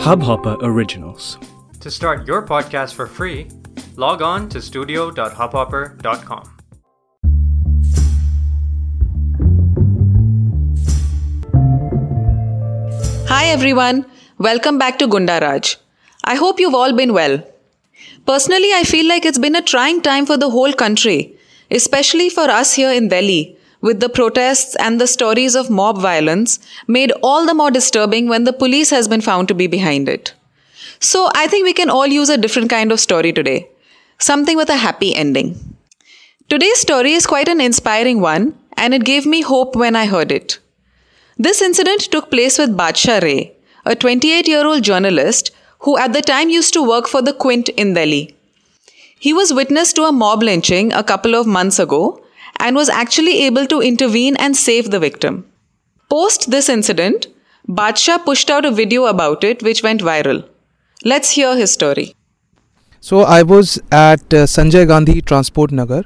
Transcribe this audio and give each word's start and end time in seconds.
Hubhopper 0.00 0.56
Originals. 0.62 1.38
To 1.80 1.90
start 1.90 2.26
your 2.26 2.46
podcast 2.46 2.94
for 2.94 3.06
free, 3.06 3.48
log 3.96 4.22
on 4.22 4.48
to 4.48 4.62
studio.hubhopper.com. 4.62 6.56
Hi 13.28 13.44
everyone, 13.48 14.06
welcome 14.38 14.78
back 14.78 14.98
to 15.00 15.06
Gundaraj. 15.06 15.76
I 16.24 16.34
hope 16.36 16.58
you've 16.58 16.74
all 16.74 16.94
been 16.94 17.12
well. 17.12 17.42
Personally, 18.26 18.72
I 18.72 18.84
feel 18.84 19.06
like 19.06 19.26
it's 19.26 19.38
been 19.38 19.54
a 19.54 19.60
trying 19.60 20.00
time 20.00 20.24
for 20.24 20.38
the 20.38 20.48
whole 20.48 20.72
country, 20.72 21.36
especially 21.70 22.30
for 22.30 22.48
us 22.50 22.72
here 22.72 22.90
in 22.90 23.08
Delhi, 23.08 23.58
with 23.80 24.00
the 24.00 24.08
protests 24.08 24.76
and 24.76 25.00
the 25.00 25.06
stories 25.06 25.54
of 25.54 25.70
mob 25.70 26.00
violence 26.00 26.58
made 26.86 27.12
all 27.22 27.46
the 27.46 27.54
more 27.54 27.70
disturbing 27.70 28.28
when 28.28 28.44
the 28.44 28.52
police 28.52 28.90
has 28.90 29.08
been 29.08 29.20
found 29.20 29.48
to 29.48 29.54
be 29.54 29.66
behind 29.66 30.08
it. 30.08 30.34
So 30.98 31.28
I 31.34 31.46
think 31.46 31.64
we 31.64 31.72
can 31.72 31.88
all 31.88 32.06
use 32.06 32.28
a 32.28 32.36
different 32.36 32.68
kind 32.70 32.92
of 32.92 33.00
story 33.00 33.32
today, 33.32 33.68
something 34.18 34.56
with 34.56 34.68
a 34.68 34.76
happy 34.76 35.14
ending. 35.14 35.76
Today's 36.48 36.80
story 36.80 37.12
is 37.12 37.26
quite 37.26 37.48
an 37.48 37.60
inspiring 37.60 38.20
one, 38.20 38.58
and 38.76 38.92
it 38.92 39.04
gave 39.04 39.24
me 39.24 39.40
hope 39.40 39.76
when 39.76 39.96
I 39.96 40.06
heard 40.06 40.32
it. 40.32 40.58
This 41.38 41.62
incident 41.62 42.02
took 42.02 42.30
place 42.30 42.58
with 42.58 42.76
Badshah 42.76 43.22
Ray, 43.22 43.52
a 43.86 43.94
28 43.94 44.46
year 44.46 44.66
old 44.66 44.82
journalist 44.82 45.52
who 45.80 45.96
at 45.96 46.12
the 46.12 46.20
time 46.20 46.50
used 46.50 46.74
to 46.74 46.86
work 46.86 47.08
for 47.08 47.22
the 47.22 47.32
Quint 47.32 47.70
in 47.70 47.94
Delhi. 47.94 48.36
He 49.18 49.32
was 49.32 49.52
witness 49.52 49.92
to 49.94 50.04
a 50.04 50.12
mob 50.12 50.42
lynching 50.42 50.92
a 50.92 51.04
couple 51.04 51.34
of 51.34 51.46
months 51.46 51.78
ago 51.78 52.22
and 52.60 52.76
was 52.76 52.88
actually 52.88 53.42
able 53.46 53.66
to 53.66 53.80
intervene 53.80 54.36
and 54.36 54.56
save 54.56 54.90
the 54.90 55.00
victim. 55.00 55.44
Post 56.08 56.50
this 56.50 56.68
incident, 56.68 57.26
Badshah 57.68 58.24
pushed 58.24 58.50
out 58.50 58.64
a 58.64 58.70
video 58.70 59.06
about 59.06 59.44
it 59.44 59.62
which 59.62 59.82
went 59.82 60.00
viral. 60.00 60.48
Let's 61.04 61.30
hear 61.32 61.56
his 61.56 61.72
story. 61.72 62.14
So 63.00 63.20
I 63.20 63.42
was 63.42 63.78
at 63.90 64.34
uh, 64.34 64.46
Sanjay 64.46 64.86
Gandhi 64.86 65.20
Transport 65.22 65.72
Nagar 65.72 66.04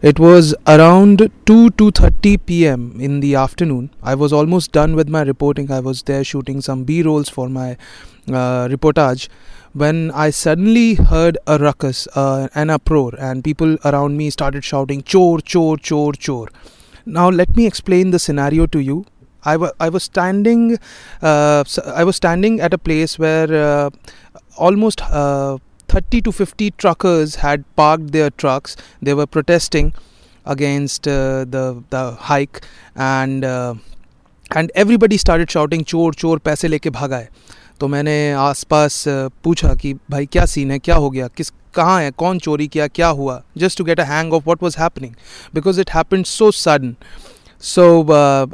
it 0.00 0.20
was 0.20 0.54
around 0.68 1.28
2 1.46 1.70
to 1.70 1.90
30 1.90 2.36
p.m. 2.38 3.00
in 3.00 3.18
the 3.18 3.34
afternoon. 3.34 3.90
I 4.00 4.14
was 4.14 4.32
almost 4.32 4.70
done 4.70 4.94
with 4.94 5.08
my 5.08 5.22
reporting. 5.22 5.72
I 5.72 5.80
was 5.80 6.02
there 6.02 6.22
shooting 6.22 6.60
some 6.60 6.84
B-rolls 6.84 7.28
for 7.28 7.48
my 7.48 7.72
uh, 8.28 8.68
reportage 8.68 9.28
when 9.72 10.10
I 10.12 10.30
suddenly 10.30 10.94
heard 10.94 11.38
a 11.46 11.58
ruckus 11.58 12.06
uh, 12.14 12.48
and 12.54 12.70
uproar, 12.70 13.14
and 13.18 13.44
people 13.44 13.76
around 13.84 14.16
me 14.16 14.30
started 14.30 14.64
shouting, 14.64 15.02
Chor, 15.02 15.40
Chor, 15.40 15.76
Chor, 15.76 16.12
Chor. 16.14 16.48
Now, 17.06 17.28
let 17.30 17.56
me 17.56 17.66
explain 17.66 18.10
the 18.10 18.18
scenario 18.18 18.66
to 18.66 18.80
you. 18.80 19.06
I, 19.44 19.52
w- 19.52 19.72
I 19.80 19.88
was 19.88 20.02
standing, 20.02 20.78
uh, 21.22 21.64
I 21.86 22.04
was 22.04 22.16
standing 22.16 22.60
at 22.60 22.74
a 22.74 22.78
place 22.78 23.18
where 23.18 23.52
uh, 23.52 23.90
almost 24.56 25.00
uh, 25.02 25.58
30 25.88 26.22
to 26.22 26.32
50 26.32 26.72
truckers 26.72 27.36
had 27.36 27.64
parked 27.76 28.12
their 28.12 28.30
trucks. 28.30 28.76
They 29.00 29.14
were 29.14 29.26
protesting 29.26 29.94
against 30.44 31.06
uh, 31.06 31.44
the 31.44 31.82
the 31.90 32.12
hike, 32.12 32.62
and 32.96 33.44
uh, 33.44 33.74
and 34.50 34.72
everybody 34.74 35.16
started 35.16 35.50
shouting, 35.50 35.84
"Chor, 35.84 36.12
chor, 36.12 36.38
paise 36.38 36.62
leke 36.74 36.90
bhaga 36.98 37.22
hai." 37.22 37.28
तो 37.80 37.88
मैंने 37.88 38.32
आसपास 38.32 39.04
पूछा 39.44 39.74
कि, 39.74 39.94
भाई, 40.10 40.26
क्या 40.26 40.44
scene 40.46 40.70
है? 40.70 40.78
क्या 40.78 40.94
हो 40.96 41.10
गया? 41.10 41.28
किस, 41.28 41.52
कहाँ 41.74 42.00
है? 42.02 42.10
कौन 42.10 42.38
चोरी 42.38 42.66
किया? 42.68 42.86
क्या 42.88 43.08
हुआ? 43.08 43.42
Just 43.58 43.78
to 43.78 43.84
get 43.84 44.00
a 44.00 44.04
hang 44.04 44.32
of 44.34 44.44
what 44.46 44.62
was 44.62 44.78
happening 44.78 45.12
because 45.54 45.80
it 45.80 45.90
happen 45.90 46.22
so 46.22 46.50
sudden 46.50 46.94
so 47.62 47.84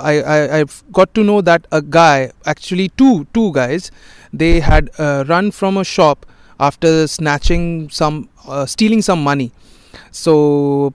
I 0.02 0.20
I 0.20 0.64
got 0.92 1.08
to 1.14 1.22
know 1.22 1.41
that 1.42 1.67
a 1.72 1.78
guy 1.95 2.30
actually 2.48 2.89
two 2.98 3.19
two 3.34 3.50
guys 3.50 3.91
they 4.34 4.52
had 4.61 4.91
run 5.00 5.50
from 5.50 5.80
a 5.80 5.83
shop 5.83 6.19
after 6.61 7.06
snatching 7.06 7.89
some 7.91 8.25
stealing 8.50 9.02
some 9.02 9.24
money 9.24 9.51
so 10.12 10.33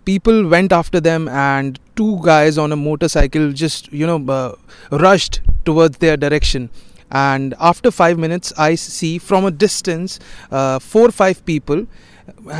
people 0.05 0.43
went 0.45 0.73
after 0.73 0.99
them 0.99 1.29
and 1.29 1.77
two 1.95 2.13
guys 2.25 2.59
on 2.59 2.71
a 2.71 2.75
motorcycle 2.75 3.51
just 3.53 3.89
you 3.93 4.07
know 4.07 4.17
rushed 4.93 5.41
towards 5.65 5.97
their 6.01 6.17
direction 6.17 6.69
and 7.10 7.54
after 7.70 7.90
5 7.90 8.18
minutes 8.18 8.52
i 8.66 8.74
see 8.74 9.12
from 9.30 9.44
a 9.44 9.50
distance 9.64 10.18
uh, 10.50 10.78
four 10.78 11.06
or 11.08 11.12
five 11.12 11.44
people 11.50 11.82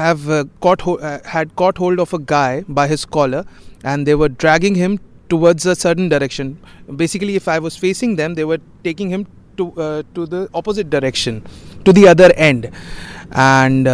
have 0.03 0.29
uh, 0.31 0.45
caught 0.67 0.83
ho- 0.89 0.99
uh, 1.11 1.19
had 1.35 1.55
caught 1.63 1.79
hold 1.79 2.03
of 2.07 2.13
a 2.13 2.21
guy 2.35 2.63
by 2.81 2.87
his 2.89 3.05
collar 3.19 3.45
and 3.93 4.07
they 4.07 4.15
were 4.15 4.29
dragging 4.45 4.75
him 4.83 4.99
towards 5.29 5.67
a 5.67 5.75
certain 5.85 6.09
direction 6.09 6.53
basically 7.05 7.37
if 7.43 7.49
i 7.49 7.59
was 7.69 7.77
facing 7.87 8.17
them 8.17 8.35
they 8.35 8.45
were 8.53 8.61
taking 8.89 9.11
him 9.17 9.27
to 9.57 9.67
uh, 9.87 10.03
to 10.15 10.27
the 10.35 10.43
opposite 10.61 10.91
direction 10.91 11.43
to 11.89 11.93
the 12.01 12.07
other 12.15 12.31
end 12.51 12.71
and 13.37 13.89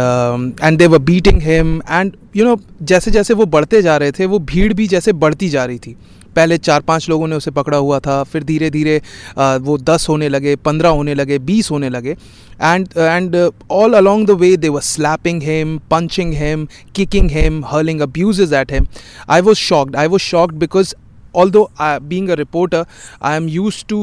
and 0.63 0.77
they 0.79 0.87
were 0.87 0.99
beating 1.09 1.41
him 1.41 1.81
and 1.89 2.15
you 2.35 2.45
know 2.45 2.55
जैसे 2.91 3.11
जैसे 3.11 3.33
वो 3.33 3.45
बढ़ते 3.55 3.81
जा 3.81 3.95
रहे 3.97 4.11
थे 4.17 4.25
वो 4.33 4.39
भीड़ 4.51 4.73
भी 4.73 4.87
जैसे 4.87 5.13
बढ़ती 5.23 5.49
जा 5.49 5.63
रही 5.65 5.79
थी 5.85 5.95
पहले 6.36 6.58
चार 6.58 6.80
पाँच 6.82 7.08
लोगों 7.08 7.26
ने 7.26 7.36
उसे 7.36 7.50
पकड़ा 7.50 7.78
हुआ 7.78 8.00
था, 8.00 8.22
फिर 8.24 8.44
धीरे 8.44 8.70
धीरे 8.70 9.00
वो 9.38 9.78
दस 9.80 10.08
होने 10.08 10.28
लगे, 10.28 10.56
पंद्रह 10.58 10.88
होने 10.90 11.14
लगे, 11.14 11.38
बीस 11.40 11.70
होने 11.70 11.88
लगे 11.88 12.16
and 12.62 12.88
and 12.96 13.36
all 13.70 13.94
along 13.94 14.26
the 14.26 14.30
way 14.40 14.56
they 14.56 14.68
were 14.68 14.80
slapping 14.82 15.42
him 15.42 15.78
punching 15.90 16.34
him 16.34 16.66
kicking 16.94 17.30
him 17.30 17.64
hurling 17.66 18.00
abuse 18.02 18.52
at 18.52 18.72
him 18.72 18.86
I 19.30 19.40
was 19.40 19.58
shocked 19.58 19.96
I 19.96 20.06
was 20.06 20.22
shocked 20.22 20.54
because 20.56 20.94
although 21.50 21.68
I 21.80 21.98
being 22.08 22.28
a 22.28 22.34
reporter 22.34 22.84
I 23.22 23.36
am 23.36 23.48
used 23.48 23.84
to 23.88 23.98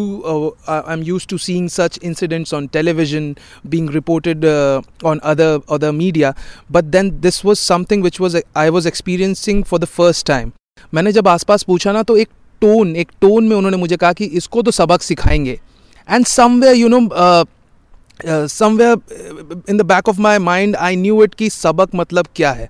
I 0.69 0.93
am 0.93 1.03
used 1.03 1.27
to 1.29 1.37
seeing 1.37 1.69
such 1.69 1.99
incidents 2.03 2.53
on 2.53 2.67
television 2.73 3.35
being 3.67 3.89
reported 3.93 4.45
on 5.05 5.19
other 5.23 5.59
other 5.71 5.91
media 5.91 6.33
but 6.71 6.83
then 6.95 7.11
this 7.21 7.45
was 7.45 7.59
something 7.59 8.03
which 8.03 8.19
was 8.21 8.37
I 8.57 8.69
was 8.69 8.87
experiencing 8.87 9.63
for 9.63 9.79
the 9.79 9.85
first 9.97 10.27
time 10.27 10.51
मैंने 10.93 11.11
जब 11.11 11.27
आसपास 11.27 11.63
पूछा 11.63 11.91
ना 11.91 12.03
तो 12.03 12.17
एक 12.17 12.29
tone 12.61 12.95
एक 12.95 13.11
tone 13.21 13.47
में 13.47 13.55
उन्होंने 13.55 13.77
मुझे 13.77 13.97
कहा 13.97 14.13
कि 14.13 14.25
इसको 14.25 14.61
तो 14.61 14.71
सबक 14.71 15.01
सिखाएँगे। 15.01 15.59
And 16.09 16.25
somewhere 16.25 16.75
you 16.75 16.87
know 16.87 16.99
somewhere 18.47 19.63
in 19.69 19.77
the 19.77 19.81
back 19.81 20.09
of 20.09 20.19
my 20.21 20.37
mind 20.39 20.75
I 20.75 20.95
knew 20.95 21.23
it 21.23 21.33
कि 21.35 21.49
सबक 21.49 21.95
मतलब 21.95 22.27
क्या 22.35 22.51
है। 22.51 22.69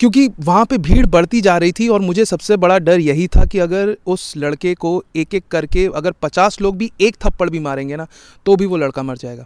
क्योंकि 0.00 0.28
वहाँ 0.40 0.64
पे 0.64 0.78
भीड़ 0.78 1.06
बढ़ती 1.06 1.40
जा 1.40 1.56
रही 1.58 1.72
थी 1.72 1.88
और 1.88 2.00
मुझे 2.00 2.24
सबसे 2.24 2.56
बड़ा 2.56 2.78
डर 2.78 3.00
यही 3.00 3.26
था 3.26 3.44
कि 3.44 3.58
अगर 3.58 3.96
उस 4.06 4.32
लड़के 4.36 4.74
को 4.74 5.02
एक 5.16 5.34
एक 5.34 5.44
करके 5.50 5.86
अगर 5.94 6.12
पचास 6.22 6.60
लोग 6.60 6.76
भी 6.76 6.90
एक 7.00 7.16
थप्पड़ 7.24 7.48
भी 7.50 7.58
मारेंगे 7.60 7.96
ना 7.96 8.06
तो 8.46 8.56
भी 8.56 8.66
वो 8.66 8.76
लड़का 8.76 9.02
मर 9.02 9.16
जाएगा। 9.16 9.44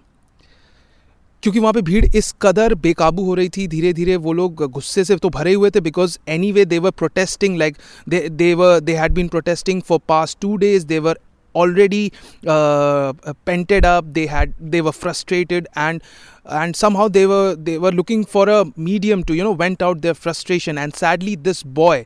क्योंकि 1.42 1.60
वहाँ 1.60 1.72
पे 1.72 1.82
भीड़ 1.82 2.04
इस 2.16 2.34
कदर 2.42 2.74
बेकाबू 2.76 3.24
हो 3.24 3.34
रही 3.34 3.48
थी 3.48 3.66
धीरे 3.68 3.92
धीरे 3.92 4.16
वो 4.18 4.32
लोग 4.32 4.64
गुस्से 4.72 5.04
से 5.04 5.16
तो 5.16 5.28
भरे 5.30 5.52
हुए 5.54 5.70
थे 5.70 5.80
because 5.80 6.18
anyway 6.52 6.64
they were 6.64 6.90
protesting 6.98 7.56
like 7.58 7.76
they were 8.08 8.80
they 8.80 8.96
had 8.96 9.12
been 9.12 9.28
protesting 9.28 9.82
for 9.82 10.00
past 10.08 10.36
two 10.40 10.56
days 10.56 10.86
they were 10.86 11.18
already 11.54 12.10
pent 12.46 13.86
up 13.86 14.04
they 14.16 14.26
had 14.26 14.54
they were 14.70 14.90
frustrated 14.92 15.68
and 15.78 16.00
and 16.46 16.74
somehow 16.96 17.08
they were 17.10 17.54
they were 17.62 17.94
looking 17.94 18.24
for 18.32 18.48
a 18.48 18.62
medium 18.78 19.22
to 19.22 19.34
you 19.34 19.44
know 19.44 19.54
vent 19.56 19.82
out 19.82 19.98
their 19.98 20.14
frustration 20.16 20.78
and 20.78 20.92
sadly 20.94 21.36
this 21.38 21.66
boy 21.76 22.04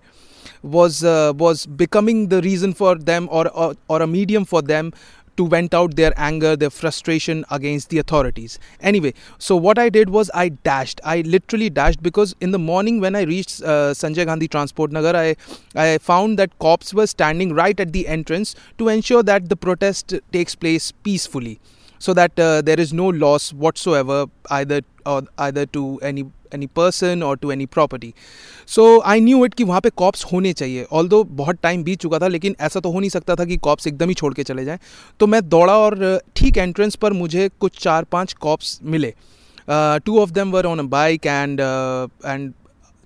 was 0.66 1.04
was 1.36 1.68
becoming 1.76 2.26
the 2.28 2.34
reason 2.44 2.72
for 2.72 2.98
them 3.00 3.26
और 3.28 4.00
a 4.00 4.06
medium 4.06 4.44
for 4.44 4.62
them 4.64 4.90
to 5.36 5.48
vent 5.48 5.74
out 5.74 5.96
their 5.96 6.12
anger, 6.16 6.56
their 6.56 6.70
frustration 6.70 7.44
against 7.50 7.88
the 7.90 7.98
authorities. 7.98 8.58
Anyway, 8.80 9.14
so 9.38 9.56
what 9.56 9.78
I 9.78 9.88
did 9.88 10.10
was 10.10 10.30
I 10.34 10.50
dashed. 10.50 11.00
I 11.04 11.22
literally 11.22 11.70
dashed 11.70 12.02
because 12.02 12.34
in 12.40 12.50
the 12.50 12.58
morning 12.58 13.00
when 13.00 13.16
I 13.16 13.22
reached 13.22 13.62
uh, 13.62 13.94
Sanjay 13.94 14.26
Gandhi 14.26 14.48
Transport 14.48 14.92
Nagar, 14.92 15.16
I, 15.16 15.36
I 15.74 15.98
found 15.98 16.38
that 16.38 16.58
cops 16.58 16.92
were 16.92 17.06
standing 17.06 17.54
right 17.54 17.78
at 17.78 17.92
the 17.92 18.06
entrance 18.06 18.54
to 18.78 18.88
ensure 18.88 19.22
that 19.22 19.48
the 19.48 19.56
protest 19.56 20.14
takes 20.32 20.54
place 20.54 20.92
peacefully 20.92 21.60
so 22.04 22.12
that 22.18 22.40
uh, 22.44 22.60
there 22.68 22.84
is 22.84 22.92
no 23.00 23.08
loss 23.24 23.48
whatsoever 23.64 24.20
either 24.60 24.78
or 25.06 25.18
either 25.46 25.64
to 25.76 25.82
any 26.10 26.24
any 26.56 26.66
person 26.78 27.22
or 27.26 27.34
to 27.42 27.50
any 27.52 27.66
property. 27.74 28.08
So 28.72 28.84
i 29.12 29.14
knew 29.26 29.38
it 29.44 29.54
कि 29.54 29.64
वहाँ 29.64 29.80
पे 29.80 29.90
cops 29.96 30.24
होने 30.32 30.52
चाहिए। 30.52 30.86
All 30.92 31.08
दो 31.08 31.22
बहुत 31.40 31.58
time 31.62 31.84
बीत 31.84 32.00
चुका 32.00 32.18
था 32.18 32.28
लेकिन 32.28 32.56
ऐसा 32.60 32.80
तो 32.80 32.90
हो 32.92 33.00
नहीं 33.00 33.10
सकता 33.10 33.34
था 33.36 33.44
कि 33.44 33.56
कॉप्स 33.66 33.86
एकदम 33.86 34.08
ही 34.08 34.14
छोड़ 34.14 34.32
के 34.34 34.44
चले 34.44 34.64
जाएँ। 34.64 34.78
तो 35.20 35.26
मैं 35.26 35.40
दौड़ा 35.48 35.76
और 35.78 36.20
ठीक 36.36 36.56
एंट्रेंस 36.58 36.96
पर 37.02 37.12
मुझे 37.12 37.48
कुछ 37.60 37.78
चार 37.82 38.04
पाँच 38.12 38.32
कॉप्स 38.46 38.78
मिले। 38.82 39.14
Two 39.68 40.18
of 40.20 40.30
them 40.30 40.52
were 40.52 40.66
on 40.66 40.78
a 40.78 40.88
bike 40.96 41.26
and 41.26 41.60
and 41.60 42.52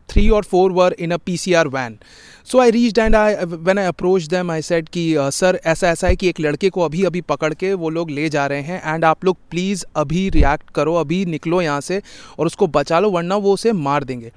three 0.09 0.31
or 0.31 0.43
four 0.45 0.71
were 0.73 0.93
in 0.99 1.13
a 1.13 1.19
PCR 1.21 1.67
van. 1.69 1.99
So 2.47 2.59
I 2.61 2.71
reach 2.71 2.99
and 3.01 3.15
I 3.15 3.35
when 3.35 3.79
I 3.79 3.87
approach 3.87 4.27
them 4.31 4.51
I 4.51 4.63
said 4.63 4.89
कि 4.89 5.15
सर, 5.19 5.61
ऐसा 5.67 5.89
ऐसा 5.89 6.07
है 6.07 6.17
कि 6.17 6.29
एक 6.29 6.41
लड़के 6.41 6.69
को 6.71 6.81
अभी 6.81 7.03
अभी 7.05 7.21
पकड़ 7.21 7.53
के 7.55 7.73
वो 7.75 7.89
लोग 7.91 8.11
ले 8.11 8.29
जा 8.29 8.47
रहे 8.47 8.61
हैं 8.63 8.95
एंड 8.95 9.05
आप 9.05 9.25
लोग 9.25 9.37
प्लीज़ 9.51 9.85
अभी 9.97 10.29
रिएक्ट 10.31 10.71
करो, 10.75 10.95
अभी 10.95 11.25
निकलो 11.27 11.61
यहाँ 11.63 11.81
से 11.81 12.01
और 12.39 12.47
उसको 12.47 12.67
बचा 12.69 13.01
लो, 13.01 13.11
वरना 13.11 13.37
वो 13.37 13.53
उसे 13.55 13.73
मार 13.73 14.05
देंगे. 14.05 14.33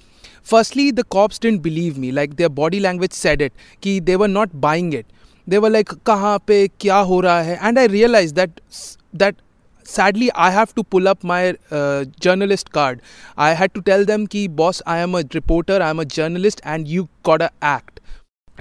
Firstly 0.45 0.91
the 0.91 1.03
cops 1.11 1.39
didn't 1.41 1.61
believe 1.61 1.99
me 1.99 2.11
like 2.11 2.33
their 2.33 2.49
body 2.51 2.79
language 2.79 3.11
said 3.11 3.41
it 3.41 3.51
कि 3.83 3.99
they 3.99 4.15
were 4.15 4.27
not 4.27 4.55
buying 4.57 4.93
it 4.93 5.05
they 5.47 5.57
were 5.57 5.69
like 5.69 5.89
कहाँ 6.05 6.37
पे, 6.47 6.67
क्या 6.79 6.97
हो 6.97 7.19
रहा 7.21 7.41
है? 7.41 7.59
And 7.63 7.79
I 7.79 7.87
realise 7.87 8.33
that 8.33 8.59
that 9.15 9.35
sadly 9.91 10.29
i 10.47 10.49
have 10.57 10.73
to 10.79 10.83
pull 10.95 11.11
up 11.11 11.23
my 11.31 11.41
uh, 11.49 12.01
journalist 12.25 12.71
card 12.79 13.01
i 13.47 13.53
had 13.61 13.73
to 13.77 13.85
tell 13.91 14.05
them 14.11 14.27
ki 14.35 14.43
boss 14.61 14.81
i 14.95 14.99
am 15.05 15.21
a 15.21 15.23
reporter 15.37 15.79
i 15.87 15.89
am 15.95 16.03
a 16.05 16.09
journalist 16.17 16.67
and 16.75 16.93
you 16.97 17.07
gotta 17.31 17.53
act 17.75 17.99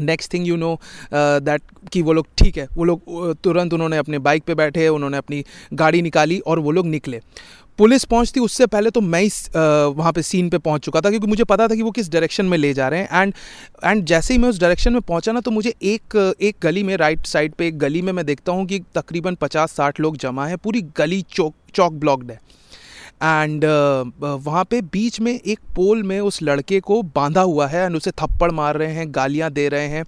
next 0.00 0.32
thing 0.32 0.46
you 0.48 0.56
know 0.56 0.69
that 1.12 1.62
कि 1.92 2.02
वो 2.02 2.12
लोग 2.12 2.26
ठीक 2.38 2.56
है 2.58 2.66
वो 2.76 2.84
लोग 2.84 3.00
uh, 3.00 3.36
तुरंत 3.44 3.72
उन्होंने 3.75 3.96
अपने 3.96 4.19
बाइक 4.26 4.44
पे 4.46 4.54
बैठे 4.54 4.88
उन्होंने 4.88 5.16
अपनी 5.16 5.44
गाड़ी 5.80 6.02
निकाली 6.02 6.38
और 6.46 6.58
वो 6.66 6.70
लोग 6.72 6.86
निकले 6.86 7.20
पुलिस 7.78 8.04
पहुँचती 8.04 8.40
उससे 8.40 8.66
पहले 8.66 8.90
तो 8.90 9.00
मैं 9.00 9.20
ही 9.22 9.30
वहाँ 9.96 10.12
पे 10.12 10.22
सीन 10.22 10.48
पे 10.50 10.58
पहुँच 10.58 10.80
चुका 10.80 11.00
था 11.00 11.10
क्योंकि 11.10 11.26
मुझे 11.26 11.44
पता 11.44 11.69
था 11.69 11.75
कि 11.75 11.82
वो 11.82 11.90
किस 11.90 12.10
डायरेक्शन 12.12 12.46
में 12.46 12.56
ले 12.58 12.72
जा 12.75 12.88
रहे 12.88 13.00
हैं। 13.00 13.22
एंड 13.22 13.34
एंड 13.84 14.04
जैसे 14.04 14.34
ही 14.34 14.40
मैं 14.40 14.48
उस 14.48 14.60
डायरेक्शन 14.60 14.92
में 14.92 15.00
पहुँचा 15.02 15.32
ना 15.32 15.40
तो 15.40 15.50
मुझे 15.50 15.75
एक 15.82 16.16
एक 16.40 16.56
गली 16.62 16.82
में 16.82 16.96
राइट 16.96 17.26
साइड 17.26 17.54
पे 17.54 17.66
एक 17.69 17.78
गली 17.78 18.02
में 18.02 18.12
मैं 18.12 18.25
देखता 18.26 18.52
हूँ 18.52 18.66
कि 18.66 18.78
तकरीबन 18.94 19.34
पचास 19.34 19.72
साठ 19.72 20.00
लोग 20.00 20.16
जमा 20.16 20.46
हैं 20.46 20.58
पूरी 20.58 20.82
गली 20.96 21.20
चौक 21.30 21.54
चौक 21.75 21.92
ब्लॉक्ड 21.94 22.30
है। 22.30 22.40
एंड 23.22 23.64
uh, 23.64 24.38
वहाँ 24.38 24.64
पे 24.64 24.80
बीच 24.82 25.20
में 25.20 25.32
एक 25.32 25.58
पोल 25.76 26.02
में 26.02 26.19
उस 26.20 26.42
लड़के 26.42 26.80
को 26.80 27.02
बांधा 27.02 27.40
हुआ 27.40 27.66
है 27.66 27.84
एंड 27.84 27.96
उसे 27.96 28.10
थप्पड़ 28.10 28.50
मार 28.50 28.76
रहे 28.76 28.92
हैं 28.92 29.06
गालियाँ 29.08 29.50
दे 29.50 29.69
रहे 29.69 29.88
हैं। 29.88 30.04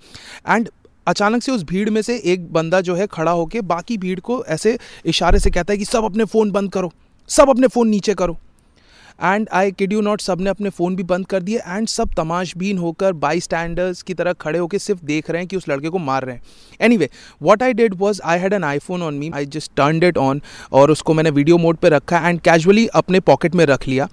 एंड 0.48 0.68
अचानक 1.06 1.42
से 1.42 1.52
उस 1.52 1.62
भीड़ 1.64 1.88
में 1.90 2.00
से 2.02 2.16
एक 2.24 2.52
बंदा 2.52 2.80
जो 2.80 2.94
है 2.94 3.06
खड़ा 3.06 3.30
होकर 3.30 3.60
बाकी 3.66 3.96
भीड़ 3.98 4.18
को 4.20 4.44
ऐसे 4.44 4.78
इशारे 5.06 5.38
से 5.38 5.50
कहता 5.50 5.72
है 5.72 5.78
कि 5.78 5.84
सब 5.84 6.04
अपने 6.04 6.24
फ़ोन 6.24 6.50
बंद 6.50 6.72
करो। 6.72 6.92
सब 7.30 7.50
अपने 7.50 7.66
फ़ोन 7.66 7.88
नीचे 7.88 8.14
करो। 8.14 8.36
And 9.18 9.48
I 9.52 9.70
kid 9.70 9.92
you 9.92 10.00
not 10.00 10.20
सबने 10.20 10.50
अपने 10.50 10.70
फ़ोन 10.70 10.94
भी 10.96 11.02
बंद 11.02 11.26
कर 11.26 11.42
दिए 11.42 11.58
एंड 11.58 11.88
सब 11.88 12.12
तमाशबीन 12.16 12.78
होकर 12.78 13.12
बाई 13.14 13.40
स्टैंडर्स 13.40 14.00
की 14.02 14.14
तरह 14.14 14.32
खड़े 14.32 14.58
होकर 14.58 14.78
सिर्फ़ 14.78 15.04
देख 15.04 15.30
रहे 15.30 15.40
हैं 15.40 15.48
कि 15.48 15.56
उस 15.56 15.68
लड़के 15.68 15.88
को 15.88 15.98
मार 15.98 16.24
रहे 16.24 16.34
हैं। 16.34 16.42
Anyway 16.96 17.08
what 17.42 17.62
I 17.62 17.72
did 17.72 17.94
was 17.98 18.20
I 18.24 18.38
had 18.38 18.52
an 18.52 18.64
iPhone 18.78 19.02
on 19.02 19.14
me 19.14 19.30
I 19.34 19.46
just 19.48 19.72
turn 19.76 20.02
it 20.04 20.18
on 20.18 20.40
और 20.72 20.90
उसको 20.90 21.14
मैंने 21.14 21.30
वीडियो 21.30 21.58
मोड 21.58 21.76
पर 21.76 21.92
रखा 21.92 22.28
एंड 22.28 22.40
कैजुअली 22.40 22.86
अपने 22.86 23.20
पॉकेट 23.20 23.54
में 23.54 23.64
रख 23.66 23.86
लिया। 23.88 24.08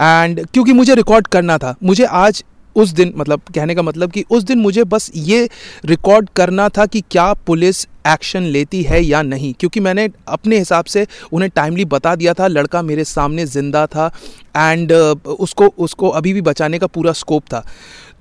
एंड 0.00 0.46
क्योंकि 0.46 0.72
मुझे 0.72 0.94
रिकॉर्ड 0.94 1.26
करना 1.26 1.58
था, 1.58 1.74
मुझे 1.82 2.04
आज 2.04 2.44
उस 2.76 2.90
दिन 2.90 3.12
मतलब 3.16 3.40
कहने 3.54 3.74
का 3.74 3.82
मतलब 3.82 4.10
कि 4.10 4.24
उस 4.30 4.42
दिन 4.42 4.58
मुझे 4.58 4.84
बस 4.84 5.10
ये 5.14 5.48
रिकॉर्ड 5.84 6.28
करना 6.36 6.68
था 6.68 6.86
कि 6.86 7.00
क्या 7.10 7.32
पुलिस 7.46 7.86
एक्शन 8.06 8.42
लेती 8.42 8.82
है 8.82 9.02
या 9.04 9.22
नहीं? 9.22 9.54
क्योंकि 9.60 9.80
मैंने 9.80 10.08
अपने 10.28 10.58
हिसाब 10.58 10.84
से 10.84 11.06
उन्हें 11.32 11.50
टाइमली 11.56 11.84
बता 11.84 12.14
दिया 12.16 12.34
था 12.34 12.46
लड़का 12.46 12.82
मेरे 12.82 13.04
सामने 13.04 13.46
ज़िंदा 13.46 13.86
था 13.86 14.10
एंड 14.56 14.92
uh, 14.92 15.26
उसको 15.26 15.66
उसको 15.78 16.08
अभी 16.08 16.32
भी 16.32 16.40
बचाने 16.40 16.78
का 16.78 16.86
पूरा 16.86 17.12
स्कोप 17.12 17.42
था। 17.42 17.66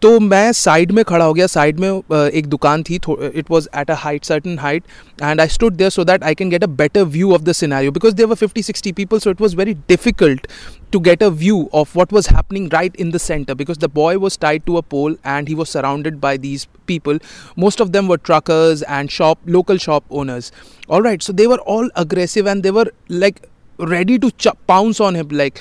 तो 0.02 0.20
मैं 0.20 0.52
साइड 0.54 0.92
में 0.92 1.04
खड़ा 1.06 1.26
हो 1.26 1.34
गया 1.34 1.48
साइड 1.48 1.80
में 1.80 1.90
एक 1.90 2.46
दुकान 2.50 2.84
थी 2.84 2.96
it 2.96 3.50
was 3.52 3.68
at 3.80 3.92
a 3.92 3.96
height 4.04 4.26
certain 4.26 4.58
height 4.60 4.84
and 5.24 5.42
I 5.42 5.48
stood 5.48 5.74
there 5.74 5.90
so 5.90 6.04
that 6.04 6.24
I 6.24 6.36
can 6.36 6.50
get 6.50 6.64
a 6.64 6.68
better 6.82 7.04
view 7.16 7.34
of 7.34 7.42
the 7.42 7.52
scenario 7.62 7.92
because 7.92 8.16
there 8.16 8.26
were 8.26 8.36
fifty 8.36 8.64
sixty 8.64 8.92
people 9.02 9.20
so 9.20 9.32
it 9.32 9.42
was 9.42 9.56
very 9.56 9.74
difficult 9.90 10.48
to 10.94 11.00
get 11.00 11.22
a 11.22 11.28
view 11.32 11.58
of 11.80 11.92
what 11.98 12.12
was 12.12 12.28
happening 12.28 12.68
right 12.72 12.98
in 13.04 13.12
the 13.12 13.20
center 13.26 13.56
because 13.56 13.78
the 13.78 13.90
boy 13.98 14.18
was 14.20 14.38
tied 14.38 14.66
to 14.66 14.74
a 14.78 14.82
pole 14.94 15.14
and 15.34 15.52
he 15.52 15.56
was 15.60 15.70
surrounded 15.70 16.18
by 16.26 16.32
these 16.46 16.66
people 16.86 17.22
most 17.66 17.84
of 17.86 17.94
them 17.94 18.10
were 18.14 18.18
truckers 18.30 18.84
and 18.98 19.14
shop 19.18 19.40
local 19.58 19.78
shop 19.78 20.18
owners 20.24 20.52
all 20.90 21.02
right 21.02 21.24
so 21.24 21.38
they 21.42 21.48
were 21.48 21.60
all 21.76 21.90
aggressive 22.04 22.52
and 22.54 22.68
they 22.68 22.76
were 22.80 22.86
like 23.24 23.42
ready 23.82 24.18
to 24.18 24.30
pounce 24.68 25.02
on 25.02 25.16
him 25.16 25.30
like 25.32 25.54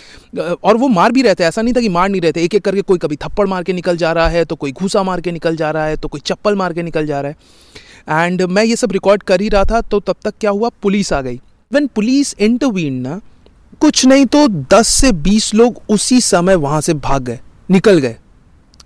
और 0.64 0.76
वो 0.76 0.88
मार 0.88 1.12
भी 1.12 1.22
रहते 1.22 1.44
ऐसा 1.44 1.62
नहीं 1.62 1.74
था 1.74 1.80
कि 1.80 1.88
मार 1.88 2.08
नहीं 2.08 2.20
रहते 2.20 2.42
एक 2.42 2.54
एक 2.54 2.64
करके 2.64 2.82
कोई 2.82 2.98
कभी 2.98 3.16
थप्पड़ 3.16 3.46
मार 3.48 3.62
के 3.62 3.72
निकल 3.72 3.96
जा 3.96 4.12
रहा 4.12 4.28
है 4.28 4.44
तो 4.44 4.56
कोई 4.56 4.72
घूसा 4.72 5.02
मार 5.02 5.20
के 5.20 5.32
निकल 5.32 5.56
जा 5.56 5.70
रहा 5.70 5.84
है 5.84 5.96
तो 5.96 6.08
कोई 6.08 6.20
चप्पल 6.26 6.56
मार 6.56 6.72
के 6.72 6.82
निकल 6.82 7.06
जा 7.06 7.20
रहा 7.20 7.30
है। 7.30 8.24
एंड 8.24 8.42
मैं 8.42 8.64
ये 8.64 8.76
सब 8.76 8.92
रिकॉर्ड 8.92 9.22
कर 9.22 9.40
ही 9.40 9.48
रहा 9.48 9.64
था 9.64 9.80
तो 9.82 10.00
तब 10.00 10.16
तक 10.24 10.34
क्या 10.40 10.50
हुआ? 10.50 10.68
पुलिस 10.82 11.12
आ 11.12 11.20
गई। 11.20 11.40
वेन 11.70 11.86
पुलिस 11.86 12.34
इंटरवीन 12.38 13.00
ना, 13.00 13.20
कुछ 13.80 14.04
नहीं 14.06 14.26
तो 14.26 14.46
10 14.70 14.88
से 14.90 15.12
20 15.22 15.52
लोग 15.54 15.80
उसी 15.88 16.20
समय 16.20 16.54
वहाँ 16.56 16.80
से 16.80 16.94
भाग 16.96 17.22
गए, 17.22 17.38
निकल 17.68 17.98
गए। 17.98 18.16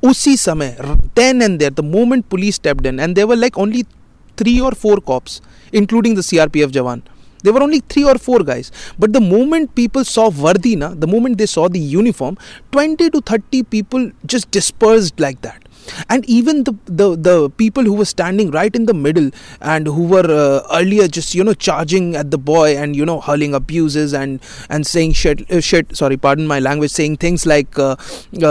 उसी 0.03 0.37
समय 0.37 0.77
then 1.17 1.43
and 1.43 1.59
there 1.59 1.73
the 1.73 1.81
moment 1.87 2.25
police 2.25 2.55
stepped 2.55 2.87
in 2.87 3.01
and 3.01 3.15
they were 3.15 3.37
like 3.37 3.59
only 3.59 3.83
three 4.39 4.59
or 4.61 4.75
four 4.75 5.01
cops 5.01 5.41
including 5.73 6.17
the 6.19 6.21
CRPF 6.21 6.71
jawan. 6.71 7.03
There 7.45 7.53
were 7.53 7.63
only 7.63 7.81
three 7.95 8.05
or 8.05 8.17
four 8.19 8.41
guys. 8.41 8.73
But 8.99 9.13
the 9.13 9.21
moment 9.21 9.75
people 9.75 10.05
saw 10.05 10.31
Vardina, 10.31 10.99
the 10.99 11.07
moment 11.07 11.39
they 11.39 11.47
saw 11.47 11.69
the 11.69 11.79
uniform, 11.79 12.39
20 12.73 13.11
to 13.11 13.21
30 13.21 13.63
people 13.65 14.11
just 14.27 14.51
dispersed 14.51 15.21
like 15.21 15.41
that 15.43 15.65
and 16.09 16.25
even 16.27 16.65
the, 16.65 16.73
the 16.87 17.17
the 17.17 17.51
people 17.51 17.83
who 17.83 17.95
were 17.95 18.05
standing 18.05 18.51
right 18.51 18.75
in 18.75 18.87
the 18.87 18.95
middle 18.95 19.31
and 19.61 19.87
who 19.87 20.05
were 20.05 20.25
uh, 20.25 20.79
earlier 20.79 21.07
just 21.09 21.35
you 21.35 21.45
know 21.45 21.55
charging 21.55 22.17
at 22.17 22.31
the 22.31 22.39
boy 22.39 22.77
and 22.77 22.97
you 22.97 23.05
know 23.05 23.21
hurling 23.21 23.55
abuses 23.55 24.13
and 24.13 24.41
and 24.71 24.87
saying 24.87 25.13
shit 25.13 25.51
uh, 25.51 25.61
shit 25.61 25.97
sorry 25.97 26.17
pardon 26.17 26.47
my 26.47 26.59
language 26.59 26.91
saying 26.91 27.17
things 27.17 27.47
like 27.47 27.79
uh, 27.79 27.97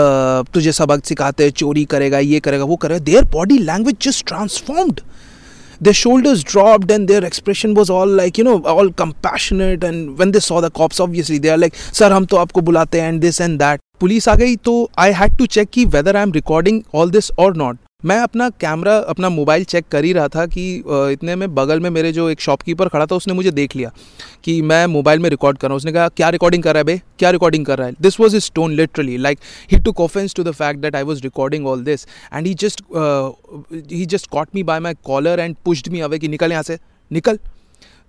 uh, 0.00 0.42
tujhe 0.54 0.72
sabak 0.80 1.06
sikhate 1.10 1.44
chori 1.62 1.86
karega 1.96 2.24
ye 2.32 2.40
karega 2.40 2.68
wo 2.72 2.76
karega 2.76 3.04
their 3.04 3.24
body 3.24 3.58
language 3.58 3.98
just 3.98 4.26
transformed 4.26 5.02
their 5.83 5.93
shoulders 5.93 6.43
dropped 6.43 6.91
and 6.91 7.07
their 7.07 7.23
expression 7.25 7.73
was 7.73 7.89
all 7.89 8.15
like 8.21 8.37
you 8.37 8.43
know 8.43 8.55
all 8.75 8.91
compassionate 9.03 9.83
and 9.83 10.17
when 10.17 10.31
they 10.31 10.39
saw 10.47 10.61
the 10.61 10.71
cops 10.81 10.99
obviously 10.99 11.37
they 11.45 11.53
are 11.57 11.61
like 11.65 11.75
sir 11.99 12.09
hum 12.15 12.25
to 12.33 12.41
aapko 12.45 12.65
bulate 12.71 12.99
and 13.09 13.27
this 13.27 13.45
and 13.49 13.67
that 13.67 13.85
police 13.99 14.27
आ 14.29 14.33
गई 14.35 14.55
तो 14.65 14.73
I 14.99 15.11
had 15.13 15.35
to 15.37 15.45
check 15.55 15.69
कि 15.73 15.83
whether 15.95 16.15
I 16.15 16.23
am 16.23 16.31
recording 16.33 16.81
all 16.95 17.09
this 17.11 17.31
और 17.39 17.55
not 17.57 17.77
मैं 18.04 18.18
अपना 18.18 18.48
camera 18.60 18.96
अपना 19.08 19.28
mobile 19.28 19.64
check 19.64 19.86
कर 19.88 20.04
ही 20.04 20.12
रहा 20.12 20.28
था 20.28 20.44
कि 20.46 20.64
इतने 20.86 21.36
में 21.36 21.54
बगल 21.54 21.80
में 21.80 21.88
मेरे 21.90 22.12
जो 22.12 22.28
एक 22.30 22.40
शॉपकीपर 22.40 22.88
खड़ा 22.88 23.06
था, 23.06 23.14
उसने 23.14 23.34
मुझे 23.34 23.50
देख 23.50 23.76
लिया 23.76 23.90
कि 24.44 24.60
मैं 24.62 24.86
मोबाइल 24.86 25.20
में 25.20 25.28
रिकॉर्ड 25.30 25.58
कर 25.58 25.68
रहा 25.68 25.72
हूँ। 25.72 25.76
उसने 25.76 25.92
कहा, 25.92 26.08
क्या 26.08 26.28
रिकॉर्डिंग 26.30 26.62
कर 26.62 26.74
रहा 26.74 26.80
है 26.80 26.84
बे? 26.84 27.00
क्या 27.18 27.30
रिकॉर्डिंग 27.30 27.66
कर 27.66 27.78
रहा 27.78 27.86
है? 27.86 27.94
This 28.00 28.20
was 28.20 28.36
his 28.36 28.44
tone 28.44 28.72
literally 28.72 29.16
like 29.18 29.38
he 29.72 29.78
took 29.80 29.94
offence 30.00 30.34
to 30.34 30.44
the 30.44 30.50
fact 30.52 30.80
that 30.80 30.96
I 30.96 31.02
was 31.02 31.22
recording 31.22 31.66
all 31.66 31.84
this 31.84 32.06
and 32.34 32.46
he 32.46 32.54
just 32.54 32.82
he 33.92 34.04
just 34.06 34.30
caught 34.30 34.48
me 34.54 34.62
by 34.62 34.80
my 34.80 34.94
collar 35.04 35.40
and 35.40 35.56
pushed 35.64 35.88
me 35.92 36.00
away 36.00 36.18
कि 36.18 36.28
निकल 36.28 36.52
यहाँ 36.52 36.62
से। 36.62 36.78
निकल। 37.10 37.38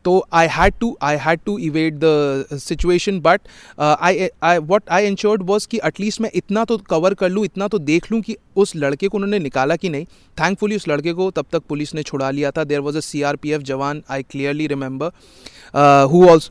तो 0.06 0.14
I 0.34 0.48
had 0.52 0.74
to 0.80 0.98
I 1.04 1.18
had 1.22 1.40
to 1.46 1.58
evade 1.68 1.94
the 2.04 2.58
situation 2.62 3.20
but 3.20 3.42
I 3.80 4.28
I 4.44 4.58
what 4.72 4.90
I 4.92 5.08
ensured 5.08 5.44
was 5.48 5.68
कि 5.72 5.80
at least 5.86 6.22
मैं 6.22 6.30
इतना 6.36 6.66
तो 6.66 6.78
कवर 6.90 7.14
कर 7.14 7.30
लूँ 7.30 7.46
इतना 7.46 7.68
तो 7.68 7.80
देख 7.80 8.12
लूँ 8.12 8.22
कि 8.22 8.36
उस 8.56 8.76
लड़के 8.76 9.08
को 9.08 9.18
उन्होंने 9.18 9.40
निकाला 9.40 9.76
कि 9.76 9.90
नहीं। 9.90 10.06
थैंकफुली 10.40 10.76
उस 10.76 10.88
लड़के 10.88 11.14
को 11.14 11.30
तब 11.32 11.46
तक 11.52 11.64
पुलिस 11.70 11.94
ने 11.96 12.04
छुड़ा 12.04 12.30
लिया 12.32 12.52
था। 12.52 12.64
There 12.64 12.80
was 12.80 12.98
a 12.98 13.02
C 13.02 13.22
R 13.22 13.36
P 13.36 13.52
F 13.52 13.62
jawan 13.72 14.04
I 14.12 14.24
clearly 14.24 14.68
remember 14.68 15.12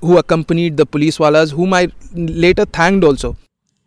who 0.05 0.15
accompanied 0.17 0.77
the 0.77 0.85
police 0.93 1.21
वालाज 1.21 1.53
whom 1.53 1.75
I 1.75 1.89
later 2.17 2.67
thanked 2.81 3.05
also 3.05 3.35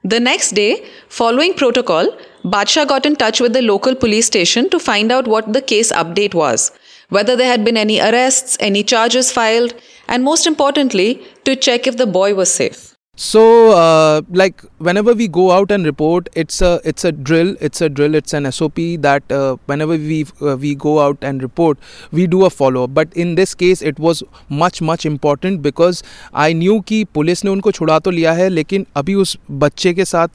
The 0.03 0.19
next 0.23 0.53
day, 0.57 0.73
following 1.15 1.53
protocol, 1.59 2.09
Badshah 2.51 2.83
got 2.89 3.07
in 3.07 3.15
touch 3.21 3.39
with 3.43 3.55
the 3.55 3.63
local 3.63 3.95
police 4.03 4.27
station 4.29 4.69
to 4.75 4.79
find 4.83 5.13
out 5.15 5.25
what 5.33 5.49
the 5.55 5.61
case 5.71 5.89
update 6.01 6.37
was. 6.41 6.67
whether 7.08 7.36
there 7.36 7.48
had 7.48 7.64
been 7.64 7.76
any 7.76 8.00
arrests, 8.00 8.56
any 8.60 8.82
charges 8.82 9.30
filed, 9.32 9.74
and 10.08 10.24
most 10.24 10.46
importantly, 10.46 11.22
to 11.44 11.56
check 11.56 11.86
if 11.86 11.96
the 11.96 12.06
boy 12.06 12.34
was 12.34 12.52
safe. 12.52 12.92
So, 13.14 13.72
uh, 13.72 14.22
like 14.30 14.62
whenever 14.78 15.12
we 15.12 15.28
go 15.28 15.50
out 15.50 15.70
and 15.70 15.84
report, 15.84 16.30
it's 16.34 16.62
a 16.62 16.80
it's 16.82 17.04
a 17.04 17.12
drill. 17.12 17.54
It's 17.60 17.82
a 17.82 17.90
drill. 17.90 18.14
It's 18.14 18.32
an 18.32 18.50
SOP 18.50 18.76
that 19.00 19.30
uh, 19.30 19.56
whenever 19.66 19.98
we 19.98 20.24
uh, 20.40 20.56
we 20.56 20.74
go 20.74 20.98
out 20.98 21.18
and 21.20 21.42
report, 21.42 21.78
we 22.10 22.26
do 22.26 22.46
a 22.46 22.48
follow 22.48 22.84
up. 22.84 22.94
But 22.94 23.12
in 23.12 23.34
this 23.34 23.54
case, 23.54 23.82
it 23.82 23.98
was 23.98 24.22
much 24.48 24.80
much 24.80 25.04
important 25.04 25.60
because 25.60 26.02
I 26.32 26.54
knew 26.54 26.80
कि 26.82 27.04
police 27.14 27.44
ने 27.44 27.50
उनको 27.50 27.72
छुड़ा 27.72 27.98
तो 27.98 28.10
लिया 28.10 28.32
है 28.32 28.48
लेकिन 28.48 28.86
अभी 28.96 29.14
उस 29.14 29.36
बच्चे 29.50 29.92
के 29.94 30.04
साथ 30.04 30.28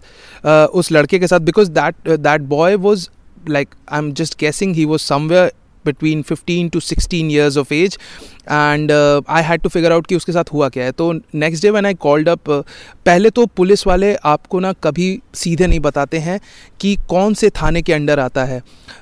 uh, 0.46 0.68
उस 0.68 0.92
लड़के 0.92 1.20
के 1.20 1.28
साथ 1.28 1.40
because 1.52 1.72
that 1.72 1.96
uh, 2.06 2.18
that 2.30 2.48
boy 2.48 2.78
was 2.78 3.10
like 3.48 3.76
I'm 3.88 4.14
just 4.14 4.38
guessing 4.38 4.76
he 4.76 4.86
was 4.86 5.02
somewhere 5.02 5.50
between 5.87 6.23
15 6.25 6.71
to 6.71 6.81
16 6.83 7.31
years 7.31 7.65
of 7.65 7.73
age. 7.75 7.99
And 8.43 8.93
I 8.93 9.43
had 9.43 9.61
to 9.63 9.69
figure 9.69 9.93
out 9.93 10.07
कि 10.07 10.17
उसके 10.17 10.33
साथ 10.33 10.45
हुआ 10.53 10.69
क्या 10.69 10.85
है। 10.85 10.93
तो 10.93 11.13
next 11.13 11.63
day 11.63 11.71
when 11.71 11.87
I 11.87 11.95
called 11.95 12.29
up 12.29 12.51
पहले 13.07 13.31
तो 13.31 13.45
पुलिस 13.47 13.87
वाले 13.87 14.15
आपको 14.25 14.61
ना 14.61 14.73
कभी 14.85 15.07
सीधे 15.35 15.67
नहीं 15.67 15.81
बताते 15.81 16.19
हैं 16.19 16.39
कि 16.81 16.97
कौन 17.09 17.35
से 17.35 17.51
थाने 17.51 17.83
के 17.83 17.93
अंडर 17.93 18.19
आता 18.21 18.45
है। 18.45 18.61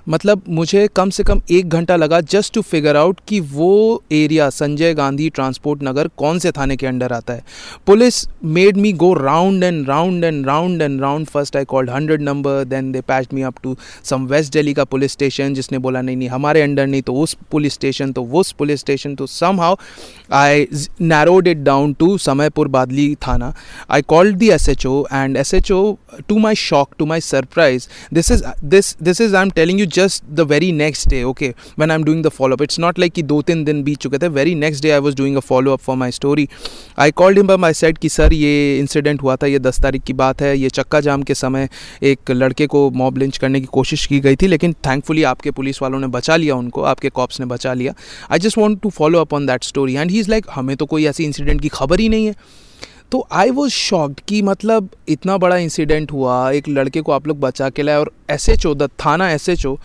मतलब 0.08 0.42
मुझे 0.48 0.86
कम 0.96 1.10
से 1.10 1.24
कम 1.24 1.40
एक 1.50 1.68
घंटा 1.68 1.96
लगा 1.96 2.20
जस्ट 2.30 2.54
टू 2.54 2.62
फिगर 2.62 2.96
आउट 2.96 3.20
कि 3.28 3.40
वो 3.52 4.02
एरिया 4.12 4.50
संजय 4.50 4.94
गांधी 4.94 5.28
ट्रांसपोर्ट 5.30 5.82
नगर 5.82 6.08
कौन 6.16 6.38
से 6.38 6.50
थाने 6.50 6.76
के 6.76 6.86
अंडर 6.86 7.12
आता 7.12 7.32
है। 7.32 7.44
Police 7.86 8.24
made 8.44 8.76
me 8.76 8.92
go 8.92 9.12
round 9.14 9.64
and 9.64 9.88
round 9.88 10.24
and 10.24 10.46
round 10.46 10.82
and 10.82 11.00
round 11.00 11.26
first 11.26 11.56
I 11.56 11.64
called 11.64 11.90
hundred 11.90 12.22
number 12.22 12.64
then 12.64 12.92
they 12.92 13.00
patch 13.00 13.32
me 13.34 13.42
up 13.42 13.54
to 13.62 13.76
some 14.04 14.26
West 14.26 14.52
Delhi 14.52 14.74
का 14.74 14.84
police 14.84 15.12
station 15.12 15.54
जिसने 15.54 15.78
बोला, 15.78 16.02
नहीं 16.02 16.16
नहीं, 16.16 16.28
हमारे 16.28 16.62
अंडर 16.70 16.86
नहीं 16.86 17.02
तो 17.02 17.14
उस 17.14 17.36
पुलिस 17.50 17.74
स्टेशन 17.74 18.12
तो 18.12 18.24
उस 18.40 18.52
पुलिस 18.52 18.80
स्टेशन 18.80 19.14
तो 19.14 19.26
somehow 19.60 19.76
I 20.32 20.66
narrowed 21.00 21.48
it 21.48 21.58
down 21.58 21.92
to 21.94 22.16
Samaypur 22.18 22.68
Badli 22.68 23.14
थाना 23.26 23.52
I 23.90 24.02
called 24.02 24.36
the 24.36 24.50
S 24.50 24.68
H 24.68 24.86
O 24.86 25.04
and 25.12 25.36
S 25.36 25.54
H 25.54 25.72
O 25.72 25.96
to 26.28 26.38
my 26.38 26.54
shock 26.54 26.94
to 26.98 27.06
my 27.06 27.20
surprise 27.20 27.88
this 28.14 28.30
is 28.30 28.44
this 28.64 28.96
this 29.02 29.20
is 29.20 29.36
I 29.36 29.42
am 29.42 29.50
telling 29.50 29.80
you 29.80 29.86
just 29.86 30.24
the 30.30 30.40
very 30.40 30.72
next 30.72 31.08
day 31.08 31.22
okay 31.22 31.54
one 31.78 31.90
I 31.90 31.94
am 31.94 32.04
doing 32.04 32.24
the 32.24 32.28
follow 32.28 32.56
up 32.56 32.62
it's 32.62 32.78
not 32.78 32.98
like 32.98 33.12
कि 33.12 33.22
दो 33.22 33.42
तीन 33.42 33.64
दिन 33.64 33.82
बीत 33.82 33.98
चुके 33.98 34.18
थे 34.18 34.28
very 34.28 34.54
next 34.54 34.82
day 34.82 34.90
I 34.90 34.98
was 34.98 35.16
doing 35.16 35.36
a 35.36 35.40
follow 35.40 35.72
up 35.72 35.78
for 35.78 35.96
my 35.96 36.10
story 36.10 36.48
I 36.98 37.10
call 37.10 37.36
him 37.36 37.56
I 37.56 37.72
said 37.72 37.98
कि 37.98 38.08
sir 38.08 38.32
ये 38.32 38.78
incident 38.78 39.22
हुआ 39.22 39.36
था 39.36 39.46
यह 39.46 39.58
दस 39.58 39.80
तारीख 39.80 40.02
की 40.02 40.12
बात 40.12 40.42
है, 40.42 40.58
ये 40.58 40.68
चक्का 40.68 41.00
जाम 41.00 41.22
के 41.22 41.34
समय 41.34 41.68
एक 42.02 42.30
लड़के 42.30 42.66
को 42.66 42.90
मॉब 42.90 43.18
लिंच 43.18 43.38
करने 43.38 43.60
की 43.60 43.66
कोशिश 43.66 44.06
की 44.06 44.20
गई 44.20 44.36
थी, 44.36 44.46
लेकिन 44.46 44.72
थैंकफुली 44.72 45.22
आपके 45.22 45.50
पुलिस 45.50 45.82
वालों 45.82 45.98
ने 45.98 46.06
बचा 46.06 46.36
लिया 46.36 46.54
उनको, 46.60 46.82
आपके 46.82 47.08
कॉप्स 47.10 47.40
ने 47.40 47.46
बचा 47.46 47.74
लिया। 47.74 47.94
I 48.30 48.38
just 48.38 48.58
want 48.58 48.80
to 48.82 48.90
follow 48.90 49.20
up 49.20 49.34
on 49.34 49.46
that 49.46 49.64
story 49.64 49.94
and 49.94 50.10
he 50.10 50.18
is 50.20 50.30
like 50.30 50.46
हमें 50.50 50.76
तो 50.76 50.86
कोई 50.86 51.06
ऐसी 51.06 51.24
इंसिडेंट 51.24 51.60
की 51.60 51.68
खबर 51.70 52.00
ही 52.00 52.08
नहीं 52.08 52.26
है। 52.26 52.34
तो 53.12 53.26
आई 53.32 53.50
वॉज़ 53.50 53.70
शॉक्ड 53.72 54.20
कि 54.28 54.40
मतलब 54.42 54.88
इतना 55.08 55.36
बड़ा 55.38 55.56
इंसिडेंट 55.56 56.12
हुआ, 56.12 56.50
एक 56.50 56.68
लड़के 56.68 57.00
को 57.00 57.12
आप 57.12 57.26
लोग 57.26 57.40
बचा 57.40 57.68
के 57.70 57.82
लाए 57.82 57.96
और 57.96 58.10
एस 58.30 58.48
एच 58.48 58.66
ओ 58.66 58.74
थाना 58.74 59.30
एस 59.30 59.48
एच 59.48 59.64
ओ 59.66 59.76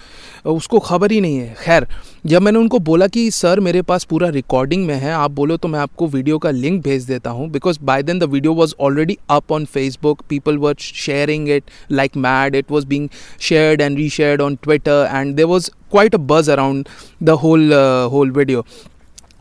उसको 0.48 0.80
खबर 0.80 1.12
ही 1.12 1.20
नहीं 1.22 1.38
है। 1.38 1.56
खैर, 1.60 1.88
जब 2.26 2.42
मैंने 2.42 2.60
उनको 2.60 2.80
बोला 2.80 3.08
कि, 3.08 3.30
सर, 3.32 3.60
मेरे 3.60 3.82
पास 3.82 4.04
पूरा 4.04 4.30
रिकॉर्डिंग 4.30 4.86
में 4.88 4.94
है, 4.96 5.12
आप 5.14 5.32
बोलो 5.32 5.58
तो 5.58 5.68
मैं 5.68 5.80
आपको 5.80 6.08
वीडियो 6.08 6.38
का 6.38 6.52
लिंक 6.52 6.82
भेज 6.84 7.06
देता 7.06 7.30
हूँ 7.30 7.50
because 7.52 7.80
by 7.82 8.04
then 8.04 8.20
the 8.20 8.24
video 8.24 8.54
was 8.54 8.74
already 8.80 9.18
up 9.30 9.52
on 9.52 9.66
Facebook 9.66 10.22
people 10.30 10.58
were 10.58 10.76
sharing 10.80 11.50
it 11.50 11.72
like 11.92 12.18
mad 12.18 12.56
it 12.56 12.72
was 12.72 12.86
being 12.88 13.08
shared 13.40 13.82
and 13.82 13.98
reshared 14.10 14.42
on 14.42 14.56
Twitter 14.64 15.10
and 15.14 15.36
there 15.36 15.46
was 15.46 15.70
quite 15.92 16.16
a 16.16 16.18
buzz 16.28 16.50
around 16.50 16.88
the 17.24 17.30
whole 17.44 17.74
whole 18.12 18.32
video 18.32 18.66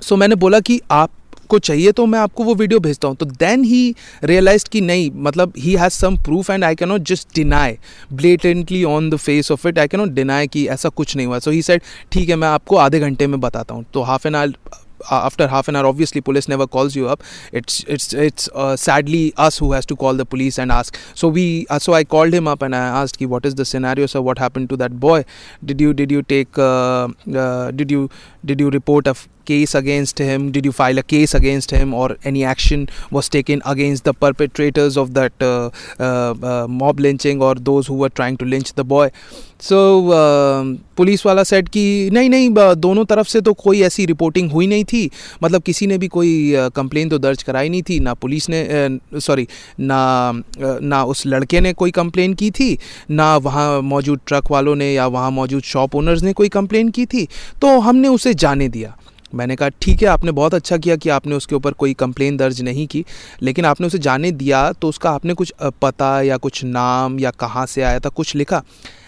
so 0.03 0.17
मैंने 0.17 0.35
बोला 0.37 0.61
कि 0.61 0.81
आप 0.91 1.11
को 1.47 1.59
चाहिए 1.59 1.93
तो 1.93 2.07
मैं 2.07 2.19
आपको 2.19 2.45
वो 2.45 2.55
वीडियो 2.55 2.81
भेजता 2.81 3.09
हूँ 3.09 3.17
तो 3.17 3.27
देन 3.27 3.65
ही 3.65 3.95
रियलाइज़ 4.25 4.65
कि 4.73 4.81
नहीं 4.81 5.11
मतलब 5.27 5.53
he 5.59 5.75
has 5.77 5.93
some 5.93 6.17
proof 6.25 6.51
and 6.51 6.65
I 6.65 6.75
cannot 6.75 7.03
just 7.13 7.35
deny 7.35 7.77
blatantly 8.13 8.85
on 8.85 9.11
the 9.11 9.17
face 9.17 9.51
of 9.53 9.69
it 9.69 9.79
I 9.79 9.89
cannot 9.89 10.13
deny 10.15 10.47
कि 10.47 10.67
ऐसा 10.77 10.89
कुछ 10.89 11.17
नहीं 11.17 11.27
हुआ 11.27 11.39
सो 11.39 11.51
ही 11.51 11.63
सेड 11.63 11.83
ठीक 12.13 12.29
है 12.29 12.37
मैं 12.37 12.49
आपको 12.49 12.77
आधे 12.87 13.01
घंटे 13.01 13.27
में 13.27 13.41
बताता 13.41 13.75
हूँ 13.75 13.85
तो 13.95 14.03
half 14.03 14.27
an 14.29 14.35
hour 14.35 14.83
after 15.11 15.49
half 15.49 15.69
an 15.69 15.77
hour 15.77 15.87
obviously 15.87 16.21
police 16.21 16.49
never 16.49 16.67
calls 16.67 16.97
you 16.97 17.09
up 17.09 17.23
it's 17.53 17.85
it's 17.85 18.13
it's 18.15 18.49
uh, 18.55 18.77
sadly 18.77 19.33
us 19.37 19.59
who 19.59 19.73
has 19.73 19.87
to 19.87 19.97
call 19.97 20.15
the 20.15 20.25
police 20.25 20.59
and 20.59 20.73
ask 20.73 20.99
so 21.15 21.29
we 21.29 21.67
uh, 21.71 21.79
so 21.79 21.93
i 21.93 22.05
called 22.05 22.33
him 22.33 22.49
up 22.49 22.63
and 22.63 22.75
i 22.75 22.85
asked 23.03 23.21
him 23.21 23.31
what 23.31 23.45
is 23.45 23.55
the 23.55 23.65
scenario 23.65 24.07
sir 24.07 24.21
what 24.21 24.39
happened 24.39 24.69
to 24.69 24.77
that 24.77 24.99
boy 24.99 25.25
did 25.65 25.81
you 25.81 25.93
did 25.93 26.11
you 26.11 26.23
take 26.23 26.59
uh, 26.59 27.09
uh, 27.35 27.71
did 27.73 27.91
you 27.91 28.09
did 28.45 28.61
you 28.61 28.71
report 28.71 29.07
a 29.07 29.15
case 29.47 29.77
against 29.77 30.21
him 30.21 30.51
did 30.53 30.67
you 30.67 30.73
file 30.73 30.99
a 30.99 31.03
case 31.09 31.37
against 31.37 31.75
him 31.75 31.95
or 31.95 32.17
any 32.27 32.45
action 32.51 32.87
was 33.13 33.31
taken 33.31 33.61
against 33.67 34.09
the 34.09 34.15
perpetrators 34.21 34.99
of 34.99 35.09
that 35.19 35.45
mob 36.73 37.01
lynching 37.01 37.43
or 37.43 37.59
those 37.61 37.89
who 37.91 38.09
trying 38.11 38.39
to 38.39 38.47
lynch 38.47 38.73
the 38.77 38.87
boy 38.87 39.11
so 39.63 39.77
police 40.97 41.25
वाला 41.27 41.43
said 41.45 41.69
कि 41.69 42.11
नहीं 42.13 42.31
नहीं 42.31 42.51
दोनों 42.77 43.05
तरफ़ 43.05 43.29
से 43.29 43.41
तो 43.41 43.53
कोई 43.55 43.81
ऐसी 43.83 44.05
रिपोर्टिंग 44.07 44.51
हुई 44.53 44.67
नहीं 44.67 44.85
थी। 44.85 45.11
मतलब 45.43 45.63
किसी 45.63 45.87
ने 45.87 45.99
भी 45.99 46.09
कोई 46.09 46.33
कंप्लेन 46.77 47.09
तो 47.09 47.19
दर्ज 47.19 47.43
कराई 47.43 47.69
नहीं 47.69 47.83
थी। 47.83 47.99
ना 48.01 48.15
पुलिस 48.15 48.49
ने 48.51 48.99
सॉरी 49.21 49.47
ना 49.81 50.43
ना 50.59 51.03
उस 51.05 51.27
लड़के 51.27 51.61
ने 51.61 51.73
कोई 51.73 51.91
कंप्लेन 51.91 52.35
की 52.35 52.51
थी। 52.51 52.79
ना 53.11 53.37
वहाँ 53.39 53.81
मौजूद 53.83 54.21
ट्रक 54.27 54.51
वालों 54.51 54.75
ने 54.77 54.93
या 54.93 55.07
वहाँ 55.07 55.31
मौजूद 55.31 55.63
शॉप 55.65 55.97
ओनर्स 55.97 56.23
ने 56.23 56.33
कोई 56.33 56.49
कंप्लेन 56.51 56.89
की 56.91 57.07
थी। 57.07 57.27
तो 57.61 57.79
हमने 57.81 58.09
उसे 58.09 58.35
जाने 58.37 58.69
दिया। 58.69 58.97
मैंने 59.35 59.57
कहा, 59.57 59.69
ठीक 59.83 60.03
है, 60.03 60.09
आपने 60.09 60.33
बहुत 60.33 60.55
अच्छा 60.55 60.77
किया 60.77 60.97
कि 60.97 61.09
आपने 61.11 61.35
उसके 61.35 61.55
ऊपर 61.55 61.73
कोई 61.75 61.95
कंप्लेन 61.95 62.37
दर्ज 62.37 62.61
नहीं 62.63 62.87
की, 62.87 63.05
लेकिन 63.43 63.65
आपने 63.65 63.87
उसे 63.87 63.99
जाने 64.01 64.31
दिया 64.33 64.71
तो 64.73 64.89
उसका 64.89 65.11
आपने 65.11 65.35
कुछ 65.35 65.53
पता 65.83 66.21
या 66.23 66.37
कुछ 66.39 66.65
नाम 66.67 67.19
या 67.21 67.31
कहाँ 67.33 67.67
से 67.67 67.83
आया 67.83 68.01
था, 68.01 68.09
कुछ 68.11 68.35
लिखा. 68.35 68.63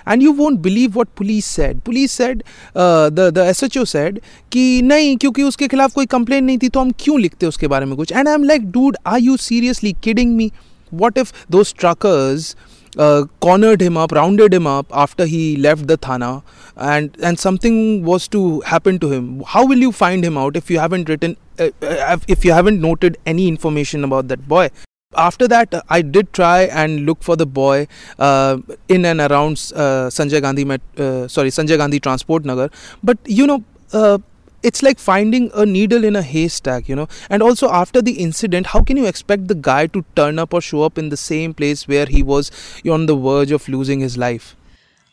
And 0.09 0.23
you 0.23 0.33
won't 0.35 0.59
believe 0.61 0.93
what 0.95 1.09
police 1.17 1.45
said 1.47 1.81
police 1.81 2.13
said 2.13 2.43
the 2.77 3.45
S 3.49 3.63
H 3.65 3.79
O 3.79 3.85
said 3.87 4.21
कि 4.53 4.83
नहीं, 4.83 5.17
क्योंकि 5.17 5.43
उसके 5.43 5.69
खिलाफ 5.69 5.93
कोई 5.95 6.07
कंप्लेन 6.09 6.45
नहीं 6.45 6.59
थी 6.59 6.69
तो 6.69 6.81
हम 6.81 6.93
क्यों 6.99 7.21
लिखते 7.21 7.47
उसके 7.47 7.67
बारे 7.69 7.87
में 7.87 7.97
कुछ? 7.97 8.13
And 8.13 8.29
I 8.29 8.35
am 8.35 8.45
like 8.45 8.71
dude 8.73 8.97
are 9.07 9.21
you 9.21 9.37
seriously 9.39 9.93
kidding 10.05 10.35
me 10.37 10.51
what 10.93 11.19
if 11.19 11.33
those 11.51 11.75
truckers 11.79 12.55
uh, 12.97 13.25
cornered 13.41 13.81
him 13.81 13.97
up, 13.97 14.13
rounded 14.13 14.53
him 14.55 14.67
up 14.67 14.87
after 14.93 15.27
he 15.27 15.57
left 15.57 15.87
the 15.87 15.97
thana, 15.97 16.43
and 16.77 17.17
and 17.23 17.39
something 17.39 18.05
was 18.05 18.29
to 18.29 18.61
happen 18.61 18.99
to 18.99 19.11
him. 19.13 19.43
How 19.47 19.65
will 19.67 19.79
you 19.79 19.93
find 19.93 20.25
him 20.25 20.37
out 20.39 20.57
if 20.57 20.71
you 20.71 20.79
haven't 20.79 21.09
written, 21.09 21.37
uh, 21.59 21.71
uh 21.83 22.19
if 22.29 22.45
you 22.45 22.53
haven't 22.53 22.81
noted 22.81 23.19
any 23.27 23.49
information 23.49 24.05
about 24.05 24.29
that 24.29 24.47
boy? 24.49 24.69
After 25.15 25.49
that, 25.49 25.75
I 25.89 26.03
did 26.03 26.33
try 26.33 26.63
and 26.65 27.07
look 27.07 27.23
for 27.23 27.37
the 27.37 27.47
boy 27.47 27.87
uh, 28.19 28.59
in 28.89 29.05
and 29.07 29.21
around 29.21 29.53
uh, 29.75 30.11
Sanjay 30.17 30.43
Gandhi, 30.43 30.65
Met, 30.65 30.83
uh, 30.99 31.27
sorry, 31.27 31.51
Sanjay 31.51 31.79
Gandhi 31.79 32.01
Transport 32.01 32.45
Nagar. 32.45 32.71
But 33.03 33.19
you 33.25 33.47
know, 33.47 33.65
it's 34.64 34.84
like 34.84 35.00
finding 35.00 35.50
a 35.54 35.66
needle 35.66 36.04
in 36.04 36.16
a 36.16 36.22
haystack, 36.22 36.88
you 36.88 36.96
know. 36.96 37.08
And 37.30 37.42
also, 37.42 37.70
after 37.70 38.02
the 38.02 38.14
incident, 38.14 38.68
how 38.68 38.84
can 38.84 38.98
you 38.98 39.06
expect 39.06 39.48
the 39.48 39.56
guy 39.56 39.88
to 39.88 40.06
turn 40.16 40.40
up 40.40 40.54
or 40.54 40.62
show 40.62 40.84
up 40.84 40.98
in 40.98 41.10
the 41.10 41.18
same 41.18 41.54
place 41.54 41.88
where 41.88 42.06
he 42.06 42.24
was 42.24 42.52
on 42.90 43.06
the 43.08 43.16
verge 43.16 43.52
of 43.52 43.68
losing 43.68 44.00
his 44.02 44.18
life? 44.18 44.56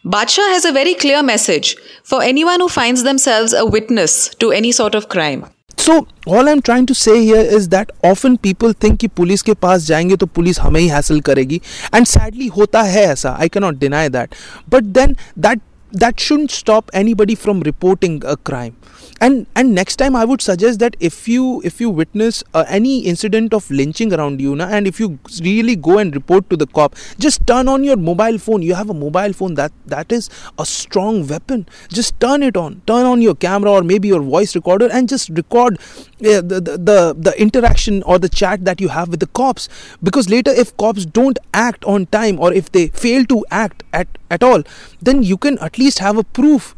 Badshah 0.04 0.48
has 0.48 0.64
a 0.64 0.72
very 0.72 0.94
clear 0.94 1.22
message 1.22 1.76
for 2.04 2.22
anyone 2.22 2.60
who 2.60 2.68
finds 2.68 3.02
themselves 3.02 3.52
a 3.52 3.66
witness 3.66 4.28
to 4.36 4.52
any 4.52 4.70
sort 4.70 4.94
of 4.94 5.08
crime. 5.08 5.46
So 5.76 6.06
all 6.26 6.48
I'm 6.48 6.60
trying 6.60 6.86
to 6.86 6.94
say 6.94 7.24
here 7.24 7.40
is 7.40 7.68
that 7.70 7.90
often 8.04 8.36
people 8.36 8.72
think 8.72 8.98
कि 9.00 9.08
police 9.08 9.42
के 9.42 9.54
पास 9.54 9.82
जाएंगे 9.86 10.16
तो 10.16 10.26
police 10.26 10.60
हमें 10.60 10.80
ही 10.80 10.88
हासिल 10.88 11.20
करेगी 11.28 11.60
and 11.94 12.08
sadly 12.08 12.48
होता 12.56 12.82
है 12.82 13.04
ऐसा 13.12 13.38
I 13.38 13.48
cannot 13.48 13.78
deny 13.78 14.08
that 14.08 14.34
but 14.68 14.92
then 14.98 15.16
that 15.36 15.60
that 15.92 16.20
shouldn't 16.20 16.50
stop 16.50 16.90
anybody 16.92 17.34
from 17.44 17.60
reporting 17.60 18.20
a 18.26 18.36
crime 18.50 18.74
and 19.21 19.45
and 19.55 19.73
next 19.73 19.95
time 19.97 20.15
i 20.15 20.25
would 20.25 20.41
suggest 20.41 20.79
that 20.79 20.95
if 20.99 21.27
you 21.27 21.61
if 21.63 21.79
you 21.79 21.89
witness 21.89 22.43
uh, 22.53 22.65
any 22.67 22.99
incident 22.99 23.53
of 23.53 23.69
lynching 23.69 24.13
around 24.13 24.41
you 24.41 24.55
na, 24.55 24.67
and 24.67 24.87
if 24.87 24.99
you 24.99 25.19
really 25.41 25.75
go 25.75 25.97
and 25.97 26.15
report 26.15 26.49
to 26.49 26.57
the 26.57 26.67
cop 26.67 26.95
just 27.17 27.45
turn 27.47 27.67
on 27.67 27.83
your 27.83 27.97
mobile 27.97 28.37
phone. 28.37 28.61
You 28.61 28.75
have 28.75 28.89
a 28.89 28.93
mobile 28.93 29.33
phone 29.33 29.55
that 29.55 29.71
that 29.87 30.11
is 30.11 30.29
a 30.57 30.65
strong 30.65 31.27
weapon. 31.27 31.65
Just 31.89 32.19
turn 32.19 32.43
it 32.43 32.57
on. 32.57 32.81
Turn 32.87 33.05
on 33.05 33.21
your 33.21 33.35
camera 33.35 33.71
or 33.71 33.83
maybe 33.83 34.07
your 34.07 34.21
voice 34.21 34.55
recorder 34.55 34.89
and 34.91 35.09
just 35.09 35.29
record 35.29 35.79
uh, 35.79 36.41
the, 36.41 36.61
the, 36.67 36.77
the 36.89 37.15
the 37.17 37.41
interaction 37.41 38.03
or 38.03 38.19
the 38.19 38.29
chat 38.29 38.65
that 38.65 38.81
you 38.81 38.89
have 38.89 39.09
with 39.09 39.19
the 39.19 39.27
cops. 39.27 39.69
Because 40.01 40.29
later 40.29 40.51
if 40.51 40.75
cops 40.77 41.05
don't 41.05 41.39
act 41.53 41.83
on 41.85 42.05
time 42.07 42.39
or 42.39 42.53
if 42.53 42.71
they 42.71 42.87
fail 42.87 43.25
to 43.25 43.45
act 43.51 43.83
at 43.93 44.07
at 44.29 44.43
all 44.43 44.63
then 45.01 45.21
you 45.21 45.37
can 45.37 45.59
at 45.59 45.77
least 45.77 45.99
have 45.99 46.17
a 46.17 46.23
proof 46.23 46.75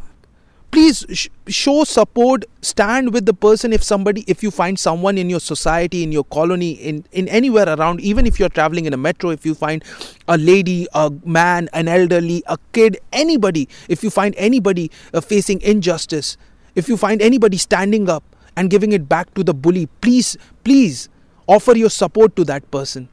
please 0.75 1.05
sh- 1.13 1.29
show 1.48 1.86
support 1.86 2.44
stand 2.62 3.13
with 3.13 3.25
the 3.25 3.34
person 3.34 3.72
if 3.72 3.82
somebody 3.82 4.25
if 4.27 4.44
you 4.44 4.51
find 4.51 4.77
someone 4.77 5.17
in 5.17 5.29
your 5.29 5.39
society 5.39 6.03
in 6.03 6.12
your 6.12 6.25
colony 6.25 6.72
in 6.89 6.98
in 7.13 7.29
anywhere 7.29 7.70
around 7.75 8.01
even 8.01 8.27
if 8.27 8.41
you're 8.41 8.50
traveling 8.58 8.89
in 8.89 8.98
a 8.98 8.98
metro 8.98 9.29
if 9.29 9.46
you 9.46 9.55
find 9.55 9.86
a 10.27 10.38
lady 10.38 10.86
a 10.94 11.10
man 11.24 11.70
an 11.72 11.88
elderly 11.88 12.44
a 12.48 12.58
kid 12.74 12.98
anybody 13.13 13.70
if 13.88 14.03
you 14.03 14.10
find 14.10 14.36
anybody 14.50 14.91
uh, 15.13 15.22
facing 15.22 15.62
injustice 15.62 16.36
if 16.75 16.89
you 16.89 16.98
find 16.98 17.22
anybody 17.22 17.55
standing 17.55 18.10
up 18.10 18.36
and 18.58 18.70
giving 18.70 18.91
it 18.91 19.08
back 19.08 19.34
to 19.34 19.46
the 19.46 19.53
bully 19.53 19.86
please 20.01 20.36
please 20.65 21.08
offer 21.48 21.77
your 21.77 21.89
support 22.01 22.36
to 22.36 22.44
that 22.44 22.70
person 22.70 23.08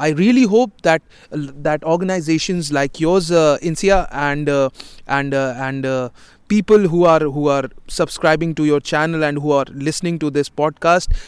I 0.00 0.10
really 0.10 0.44
hope 0.44 0.82
that 0.82 1.02
that 1.30 1.84
organizations 1.84 2.72
like 2.72 3.00
yours, 3.00 3.30
uh, 3.30 3.58
INSIA, 3.62 4.08
and 4.10 4.48
uh, 4.48 4.70
and 5.06 5.34
uh, 5.34 5.54
and 5.68 5.86
uh, 5.86 6.08
people 6.48 6.88
who 6.94 7.04
are 7.04 7.20
who 7.20 7.48
are 7.48 7.68
subscribing 7.86 8.54
to 8.60 8.64
your 8.64 8.80
channel 8.80 9.22
and 9.22 9.38
who 9.38 9.52
are 9.52 9.66
listening 9.88 10.18
to 10.20 10.30
this 10.30 10.48
podcast. 10.48 11.18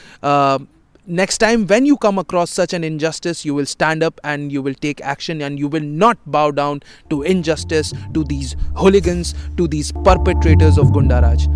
Next 1.04 1.38
time, 1.38 1.66
when 1.66 1.84
you 1.84 1.96
come 1.96 2.16
across 2.16 2.52
such 2.56 2.72
an 2.72 2.84
injustice, 2.84 3.44
you 3.44 3.54
will 3.54 3.66
stand 3.66 4.04
up 4.04 4.20
and 4.22 4.52
you 4.52 4.62
will 4.62 4.74
take 4.84 5.00
action 5.00 5.42
and 5.42 5.58
you 5.58 5.66
will 5.66 5.82
not 6.02 6.16
bow 6.26 6.52
down 6.52 6.80
to 7.10 7.22
injustice, 7.22 7.92
to 8.14 8.22
these 8.22 8.54
hooligans, 8.76 9.34
to 9.56 9.66
these 9.66 9.90
perpetrators 10.04 10.78
of 10.78 10.92
Gundaraj. 10.98 11.48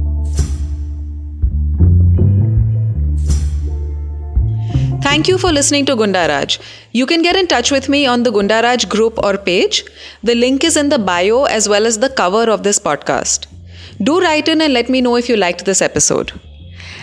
Thank 5.16 5.28
you 5.28 5.38
for 5.38 5.50
listening 5.50 5.86
to 5.86 5.96
Gundaraj. 5.96 6.58
You 6.92 7.06
can 7.06 7.22
get 7.22 7.36
in 7.36 7.46
touch 7.46 7.70
with 7.70 7.88
me 7.88 8.04
on 8.04 8.22
the 8.22 8.30
Gundaraj 8.30 8.86
group 8.86 9.18
or 9.24 9.38
page. 9.38 9.82
The 10.22 10.34
link 10.34 10.62
is 10.62 10.76
in 10.76 10.90
the 10.90 10.98
bio 10.98 11.44
as 11.44 11.70
well 11.70 11.86
as 11.86 11.98
the 11.98 12.10
cover 12.10 12.50
of 12.50 12.64
this 12.64 12.78
podcast. 12.78 13.46
Do 14.02 14.20
write 14.20 14.46
in 14.46 14.60
and 14.60 14.74
let 14.74 14.90
me 14.90 15.00
know 15.00 15.16
if 15.16 15.30
you 15.30 15.38
liked 15.38 15.64
this 15.64 15.80
episode. 15.80 16.38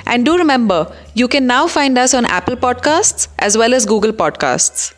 And 0.06 0.26
do 0.26 0.38
remember, 0.38 0.96
you 1.16 1.28
can 1.28 1.48
now 1.48 1.66
find 1.66 1.98
us 1.98 2.14
on 2.14 2.26
Apple 2.26 2.56
Podcasts 2.56 3.30
as 3.40 3.58
well 3.58 3.74
as 3.74 3.88
Google 3.88 4.14
Podcasts. 4.14 4.94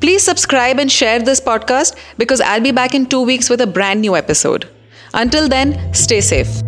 Please 0.00 0.24
subscribe 0.24 0.80
and 0.80 0.90
share 0.90 1.20
this 1.20 1.40
podcast 1.40 1.94
because 2.16 2.40
I'll 2.40 2.68
be 2.72 2.72
back 2.72 2.92
in 2.92 3.06
two 3.06 3.22
weeks 3.22 3.48
with 3.48 3.60
a 3.60 3.68
brand 3.68 4.00
new 4.00 4.16
episode. 4.16 4.68
Until 5.14 5.48
then, 5.48 5.94
stay 5.94 6.20
safe. 6.20 6.67